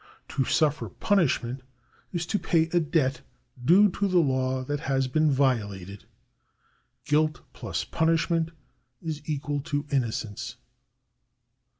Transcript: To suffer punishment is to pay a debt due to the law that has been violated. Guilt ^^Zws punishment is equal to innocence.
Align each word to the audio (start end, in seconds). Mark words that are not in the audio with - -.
To 0.29 0.43
suffer 0.45 0.89
punishment 0.89 1.61
is 2.11 2.25
to 2.25 2.39
pay 2.39 2.63
a 2.69 2.79
debt 2.79 3.21
due 3.63 3.87
to 3.91 4.07
the 4.07 4.17
law 4.17 4.63
that 4.63 4.79
has 4.79 5.07
been 5.07 5.29
violated. 5.29 6.05
Guilt 7.05 7.41
^^Zws 7.53 7.91
punishment 7.91 8.49
is 9.03 9.21
equal 9.29 9.59
to 9.61 9.85
innocence. 9.91 10.55